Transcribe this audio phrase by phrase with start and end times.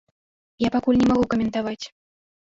[0.65, 1.85] Я пакуль не магу каментаваць.